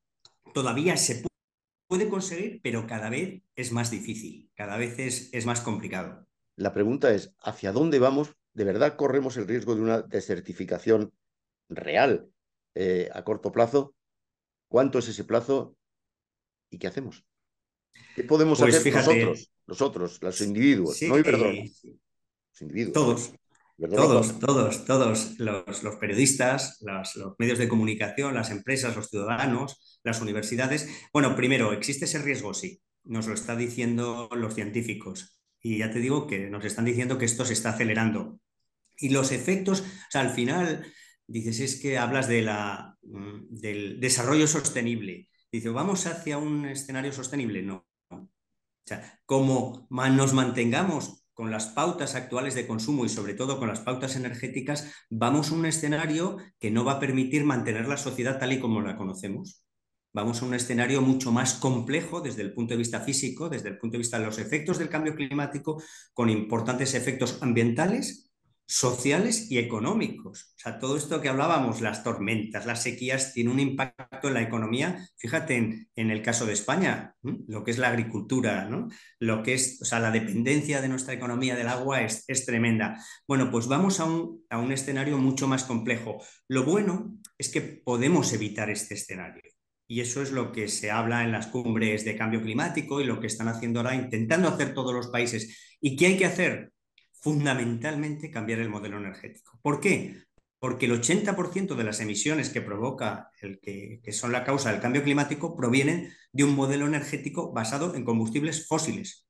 [0.54, 1.26] todavía se
[1.88, 6.26] puede conseguir, pero cada vez es más difícil, cada vez es, es más complicado.
[6.56, 8.34] La pregunta es, ¿hacia dónde vamos?
[8.54, 11.14] ¿De verdad corremos el riesgo de una desertificación
[11.70, 12.30] real
[12.76, 13.94] eh, a corto plazo?
[14.70, 15.76] ¿Cuánto es ese plazo?
[16.70, 17.26] ¿Y qué hacemos?
[18.16, 20.98] ¿Qué podemos pues hacer nosotros, nosotros, los individuos?
[20.98, 22.94] Sí, no perdón, eh, los individuos.
[22.94, 23.34] Todos,
[23.78, 30.00] todos, todos, todos, los, los periodistas, los, los, medios de comunicación, las empresas, los ciudadanos,
[30.04, 30.88] las universidades.
[31.12, 32.54] Bueno, primero, ¿existe ese riesgo?
[32.54, 35.42] Sí, nos lo están diciendo los científicos.
[35.62, 38.40] Y ya te digo que nos están diciendo que esto se está acelerando.
[38.98, 40.86] Y los efectos, o sea, al final,
[41.28, 45.30] dices, es que hablas de la, mm, del desarrollo sostenible.
[45.52, 47.62] Dice, ¿vamos hacia un escenario sostenible?
[47.62, 47.86] No.
[48.10, 53.68] O sea, como nos mantengamos con las pautas actuales de consumo y sobre todo con
[53.68, 58.40] las pautas energéticas, vamos a un escenario que no va a permitir mantener la sociedad
[58.40, 59.62] tal y como la conocemos.
[60.14, 63.78] Vamos a un escenario mucho más complejo desde el punto de vista físico, desde el
[63.78, 68.32] punto de vista de los efectos del cambio climático, con importantes efectos ambientales
[68.68, 70.54] sociales y económicos.
[70.56, 74.42] O sea, todo esto que hablábamos, las tormentas, las sequías, tiene un impacto en la
[74.42, 75.08] economía.
[75.18, 78.90] Fíjate en, el caso de España, lo que es la agricultura, ¿no?
[79.20, 83.00] lo que es, o sea, la dependencia de nuestra economía del agua es, es tremenda.
[83.28, 86.24] Bueno, pues vamos a un, a un escenario mucho más complejo.
[86.48, 89.44] Lo bueno es que podemos evitar este escenario.
[89.88, 93.20] Y eso es lo que se habla en las cumbres de cambio climático y lo
[93.20, 95.78] que están haciendo ahora, intentando hacer todos los países.
[95.80, 96.72] ¿Y qué hay que hacer?
[97.26, 99.58] Fundamentalmente cambiar el modelo energético.
[99.64, 100.26] ¿Por qué?
[100.60, 105.02] Porque el 80% de las emisiones que provoca, el que, son la causa del cambio
[105.02, 109.28] climático, provienen de un modelo energético basado en combustibles fósiles,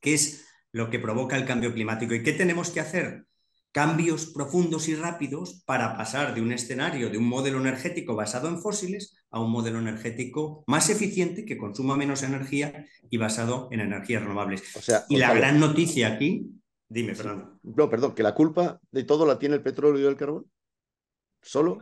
[0.00, 2.14] ¿Qué es lo que provoca el cambio climático.
[2.14, 3.26] ¿Y qué tenemos que hacer?
[3.70, 8.62] Cambios profundos y rápidos para pasar de un escenario, de un modelo energético basado en
[8.62, 14.22] fósiles, a un modelo energético más eficiente, que consuma menos energía y basado en energías
[14.22, 14.62] renovables.
[15.10, 16.57] y la gran noticia aquí
[16.88, 17.58] Dime, Fernando.
[17.62, 20.50] No, perdón, que la culpa de todo la tiene el petróleo y el carbón.
[21.42, 21.78] ¿Solo?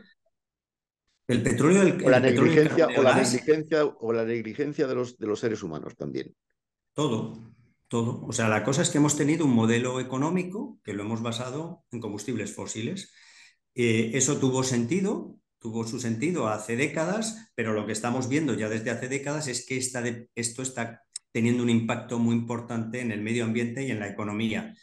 [1.29, 5.27] El petróleo, el, o la negligencia, o la negligencia, o la negligencia de los, de
[5.27, 6.35] los seres humanos también.
[6.92, 7.53] Todo,
[7.88, 8.25] todo.
[8.27, 11.85] O sea, la cosa es que hemos tenido un modelo económico que lo hemos basado
[11.90, 13.12] en combustibles fósiles.
[13.75, 18.69] Eh, eso tuvo sentido, tuvo su sentido hace décadas, pero lo que estamos viendo ya
[18.69, 19.79] desde hace décadas es que
[20.35, 24.75] esto está teniendo un impacto muy importante en el medio ambiente y en la economía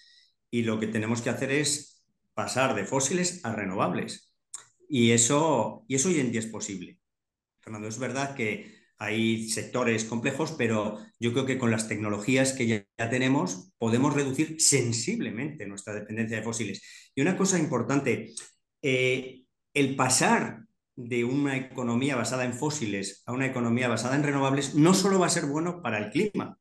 [0.54, 4.36] y lo que tenemos que hacer es pasar de fósiles a renovables.
[4.88, 7.00] Y eso, y eso hoy en día es posible.
[7.60, 12.68] Fernando, es verdad que hay sectores complejos, pero yo creo que con las tecnologías que
[12.68, 16.84] ya, tenemos podemos reducir sensiblemente nuestra dependencia de fósiles.
[17.16, 18.36] Y una cosa importante,
[18.84, 24.76] eh, el pasar de una economía basada en fósiles a una economía basada en renovables
[24.76, 26.60] no solo va a ser bueno para el clima,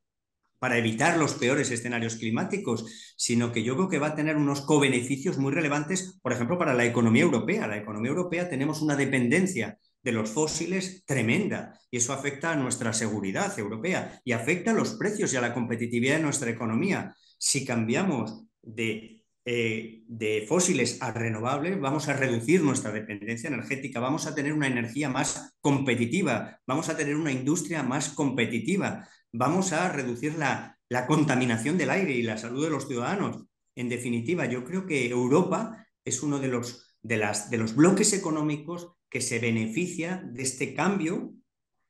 [0.63, 2.85] para evitar los peores escenarios climáticos,
[3.17, 6.73] sino que yo creo que va a tener unos co-beneficios muy relevantes, por ejemplo, para
[6.73, 7.67] la economía europea.
[7.67, 12.93] La economía europea tenemos una dependencia de los fósiles tremenda y eso afecta a nuestra
[12.93, 17.13] seguridad europea y afecta a los precios y a la competitividad de nuestra economía.
[17.37, 24.25] Si cambiamos de eh, de fósiles a renovables, vamos a reducir nuestra dependencia energética, vamos
[24.25, 29.89] a tener una energía más competitiva, vamos a tener una industria más competitiva, vamos a
[29.89, 33.43] reducir la, contaminación del aire y la salud de los ciudadanos.
[33.75, 38.13] En definitiva, yo creo que Europa es uno de los, de las, de los bloques
[38.13, 41.33] económicos que se beneficia de este cambio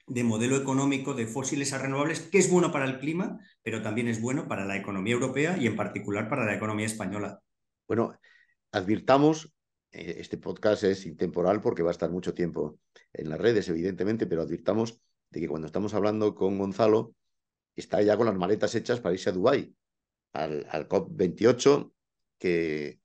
[0.07, 4.07] de modelo económico de fósiles a renovables, que es bueno para el clima, pero también
[4.07, 7.41] es bueno para la economía europea y en particular para la economía española.
[7.87, 8.17] Bueno,
[8.71, 9.53] advirtamos,
[9.91, 12.79] eh, este podcast es intemporal porque va a estar mucho tiempo
[13.11, 17.15] en las redes, evidentemente, pero advirtamos de que cuando estamos hablando con Gonzalo,
[17.75, 19.75] está ya con las maletas hechas para irse a Dubái,
[20.33, 21.91] al, COP28,
[22.37, 22.99] que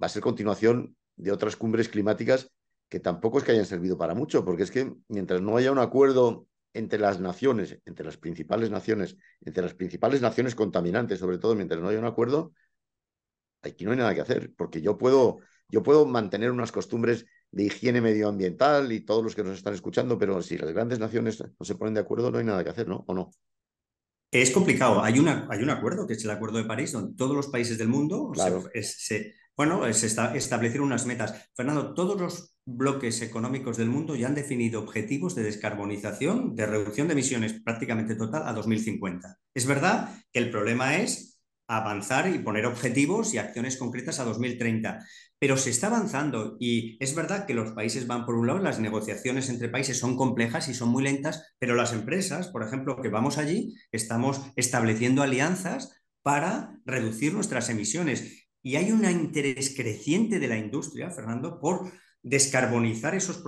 [0.00, 2.50] va a ser continuación de otras cumbres climáticas
[2.88, 5.78] que tampoco es que hayan servido para mucho, porque es que mientras no haya un
[5.78, 11.54] acuerdo entre las naciones, entre las principales naciones, entre las principales naciones contaminantes, sobre todo,
[11.54, 12.52] mientras no haya un acuerdo,
[13.62, 17.64] aquí no hay nada que hacer, porque yo puedo, yo puedo mantener unas costumbres de
[17.64, 21.64] higiene medioambiental y todos los que nos están escuchando, pero si las grandes naciones no
[21.64, 23.04] se ponen de acuerdo, no hay nada que hacer, ¿no?
[23.08, 23.30] ¿O no?
[24.30, 25.02] Es complicado.
[25.02, 27.78] Hay, una, hay un acuerdo, que es el Acuerdo de París, donde todos los países
[27.78, 28.32] del mundo
[28.82, 31.50] se, bueno, se establecieron unas metas.
[31.54, 37.06] Fernando, todos los bloques económicos del mundo ya han definido objetivos de descarbonización, de reducción
[37.06, 39.38] de emisiones prácticamente total a 2050.
[39.54, 45.04] Es verdad que el problema es avanzar y poner objetivos y acciones concretas a 2030.
[45.38, 48.80] Pero se está avanzando y es verdad que los países van por un lado, las
[48.80, 53.08] negociaciones entre países son complejas y son muy lentas, pero las empresas, por ejemplo, que
[53.08, 58.48] vamos allí, estamos estableciendo alianzas para reducir nuestras emisiones.
[58.62, 63.38] Y hay un interés creciente de la industria, Fernando, por descarbonizar esos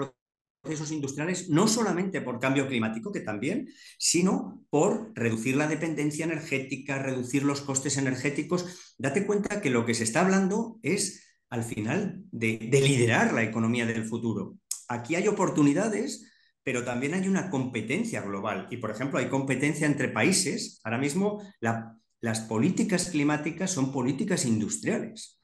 [0.63, 7.03] procesos industriales, no solamente por cambio climático, que también, sino por reducir la dependencia energética,
[7.03, 8.95] reducir los costes energéticos.
[8.99, 13.87] Date cuenta que lo que se está hablando es al final de, liderar la economía
[13.87, 14.57] del futuro.
[14.89, 16.31] Aquí hay oportunidades,
[16.63, 18.67] pero también hay una competencia global.
[18.71, 20.81] Y, por ejemplo, hay competencia entre países.
[20.85, 21.43] Ahora mismo
[22.21, 25.39] las políticas climáticas son políticas industriales.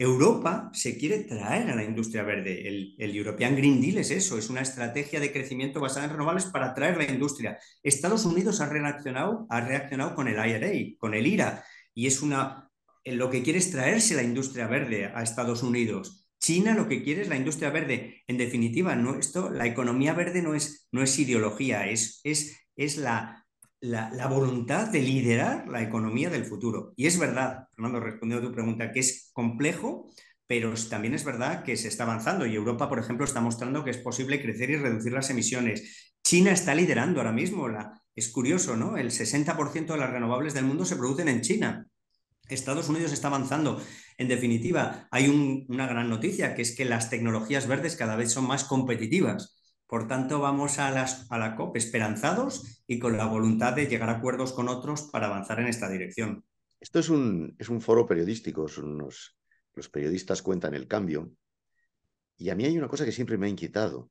[0.00, 2.66] Europa se quiere traer a la industria verde.
[2.66, 6.70] El, European Green Deal es eso, es una estrategia de crecimiento basada en renovables para
[6.70, 7.58] atraer la industria.
[7.82, 12.69] Estados Unidos ha reaccionado, ha reaccionado con el IRA, con el IRA, y es una
[13.04, 16.28] lo que quiere es traerse la industria verde a Estados Unidos.
[16.40, 18.22] China lo que quiere es la industria verde.
[18.26, 22.96] En definitiva, no, esto, la economía verde no es, no es ideología, es, es, es
[22.96, 23.46] la,
[23.80, 26.92] la, voluntad de liderar la economía del futuro.
[26.96, 30.10] Y es verdad, Fernando, respondiendo a tu pregunta, que es complejo,
[30.46, 33.90] pero también es verdad que se está avanzando y Europa, por ejemplo, está mostrando que
[33.90, 36.14] es posible crecer y reducir las emisiones.
[36.24, 37.68] China está liderando ahora mismo.
[37.68, 38.96] La, es curioso, ¿no?
[38.96, 41.86] El 60% de las renovables del mundo se producen en China.
[42.54, 43.80] Estados Unidos está avanzando.
[44.18, 45.28] En definitiva, hay
[45.68, 49.56] una gran noticia, que es que las tecnologías verdes cada vez son más competitivas.
[49.86, 54.52] Por tanto, vamos a, la COP esperanzados y con la voluntad de llegar a acuerdos
[54.52, 56.44] con otros para avanzar en esta dirección.
[56.78, 61.32] Esto es un, es un foro periodístico, son los periodistas cuentan el cambio.
[62.36, 64.10] Y a mí hay una cosa que siempre me ha inquietado.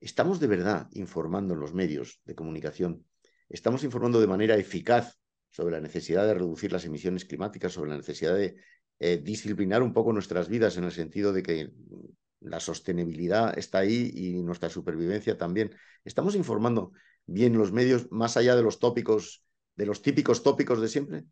[0.00, 3.04] ¿Estamos de verdad informando en los medios de comunicación?
[3.48, 5.18] ¿Estamos informando de manera eficaz
[5.50, 8.56] sobre la necesidad de reducir las emisiones climáticas, sobre la necesidad de
[9.00, 11.70] eh, disciplinar un poco nuestras vidas en el sentido de que
[12.40, 15.74] la sostenibilidad está ahí y nuestra supervivencia también.
[16.04, 16.92] ¿Estamos informando
[17.26, 19.44] bien los medios más allá de los tópicos,
[19.76, 21.24] de los típicos tópicos de siempre?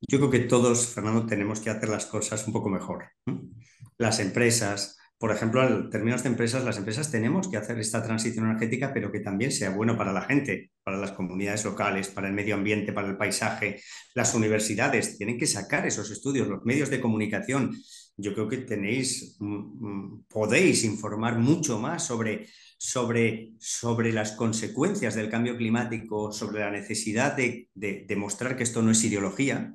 [0.00, 3.04] Yo creo que todos, Fernando, tenemos que hacer las cosas un poco mejor.
[3.98, 8.46] Las empresas, por ejemplo, en términos de empresas, las empresas tenemos que hacer esta transición
[8.46, 12.34] energética, pero que también sea bueno para la gente, para las comunidades locales, para el
[12.34, 13.80] medio ambiente, para el paisaje.
[14.16, 17.70] Las universidades tienen que sacar esos estudios, los medios de comunicación
[18.16, 25.14] yo creo que tenéis, mm, mm, podéis informar mucho más sobre, sobre, sobre las consecuencias
[25.14, 29.72] del cambio climático, sobre la necesidad de, demostrar que esto no es ideología,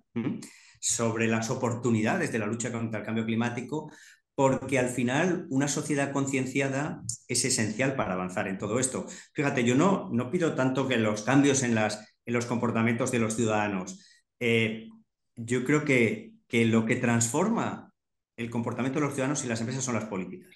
[0.79, 3.91] sobre las oportunidades de la lucha contra el cambio climático,
[4.37, 9.07] porque al final una sociedad concienciada es esencial para avanzar en todo esto.
[9.33, 13.17] Fíjate, yo no, no pido tanto que los cambios en, las, en los comportamientos de
[13.17, 14.05] los ciudadanos.
[14.39, 14.89] Eh,
[15.35, 17.91] yo creo que, que lo que transforma
[18.35, 20.55] el comportamiento de los ciudadanos y las empresas son las políticas.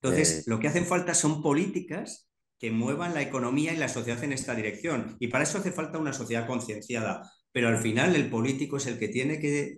[0.00, 0.42] Entonces, eh.
[0.46, 4.54] lo que hacen falta son políticas que muevan la economía y la sociedad en esta
[4.54, 5.18] dirección.
[5.20, 7.30] Y para eso hace falta una sociedad concienciada.
[7.52, 9.76] Pero al final el político es el que tiene que,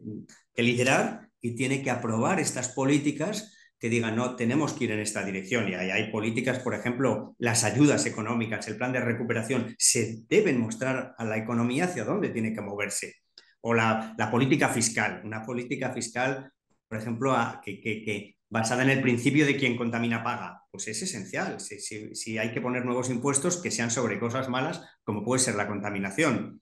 [0.54, 5.24] liderar y tiene que aprobar estas políticas que digan, no, tenemos que ir en esta
[5.24, 5.68] dirección.
[5.68, 10.60] Y ahí hay políticas, por ejemplo, las ayudas económicas, el plan de recuperación, se deben
[10.60, 13.16] mostrar a la economía hacia dónde tiene que moverse
[13.62, 16.52] o la, política fiscal, una política fiscal,
[16.88, 21.58] por ejemplo, que, basada en el principio de quien contamina paga, pues es esencial.
[21.60, 25.68] Si, hay que poner nuevos impuestos que sean sobre cosas malas, como puede ser la
[25.68, 26.60] contaminación.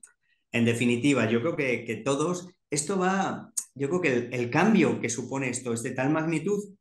[0.53, 5.49] En definitiva, yo creo que, todos, esto va, yo creo que el, cambio que supone
[5.49, 6.75] esto es de tal magnitud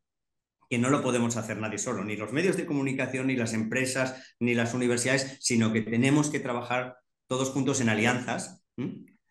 [0.69, 4.35] que no lo podemos hacer nadie solo, ni los medios de comunicación, ni las empresas,
[4.39, 8.63] ni las universidades, sino que tenemos que trabajar todos juntos en alianzas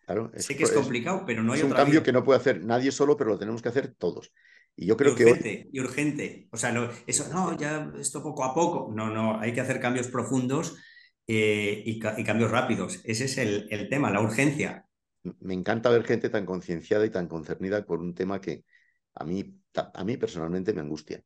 [0.05, 2.63] Claro, sé que es complicado, pero no hay es un cambio que no puede hacer
[2.63, 4.33] nadie solo, pero lo tenemos que hacer todos.
[4.75, 5.69] Y yo creo y urgente, que.
[5.71, 6.47] Y urgente.
[6.51, 6.73] O sea,
[7.05, 8.91] eso, no, ya esto poco a poco.
[8.91, 10.77] No, no, hay que hacer cambios profundos
[11.31, 13.01] eh, y, cambios rápidos.
[13.03, 14.87] Ese es el, tema, la urgencia.
[15.39, 18.63] Me encanta ver gente tan concienciada y tan concernida por un tema que
[19.13, 21.23] a mí, a mí personalmente me angustia.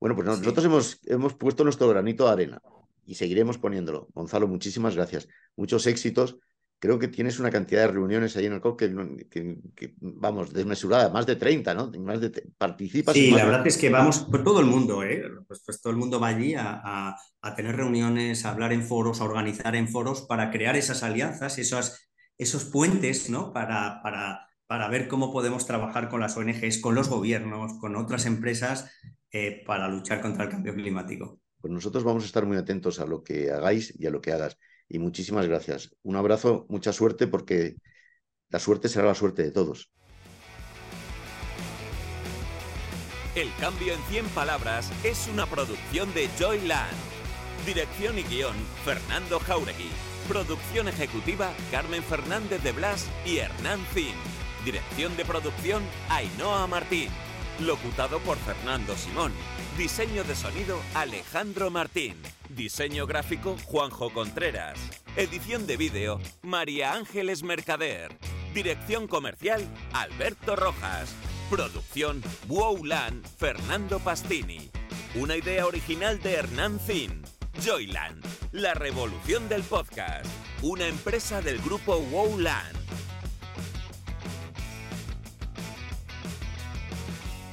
[0.00, 2.62] Bueno, pues nosotros hemos, hemos puesto nuestro granito de arena
[3.04, 4.08] y seguiremos poniéndolo.
[4.14, 5.28] Gonzalo, muchísimas gracias.
[5.56, 6.38] Muchos éxitos
[6.84, 11.24] creo que tienes una cantidad de reuniones ahí en el COP que, vamos, desmesurada, más
[11.24, 11.90] de 30, ¿no?
[11.98, 13.14] Más de, participas.
[13.14, 15.24] Sí, la verdad es que vamos, por todo el mundo, ¿eh?
[15.48, 17.16] Pues, pues, todo el mundo va allí a,
[17.56, 22.10] tener reuniones, a hablar en foros, a organizar en foros para crear esas alianzas, esos,
[22.36, 23.50] esos puentes, ¿no?
[23.54, 28.26] Para, para, para ver cómo podemos trabajar con las ONGs, con los gobiernos, con otras
[28.26, 28.90] empresas
[29.32, 31.40] eh, para luchar contra el cambio climático.
[31.62, 34.32] Pues nosotros vamos a estar muy atentos a lo que hagáis y a lo que
[34.32, 35.94] hagas y muchísimas gracias.
[36.02, 37.76] Un abrazo, mucha suerte porque
[38.50, 39.90] la suerte será la suerte de todos.
[43.34, 46.96] El cambio en 100 palabras es una producción de Joyland.
[47.66, 49.90] Dirección y guion, Fernando Jauregui.
[50.28, 54.14] Producción ejecutiva, Carmen Fernández de Blas y Hernán Zin.
[54.64, 57.10] Dirección de producción, Ainhoa Martín.
[57.60, 59.32] Locutado por Fernando Simón.
[59.78, 62.16] Diseño de sonido, Alejandro Martín.
[62.48, 64.76] Diseño gráfico Juanjo Contreras.
[65.16, 68.18] Edición de vídeo María Ángeles Mercader.
[68.52, 71.14] Dirección comercial Alberto Rojas.
[71.48, 74.68] Producción Wowland Fernando Pastini.
[75.14, 77.22] Una idea original de Hernán Zin.
[77.64, 80.26] Joyland, la revolución del podcast.
[80.60, 82.84] Una empresa del grupo Wowland.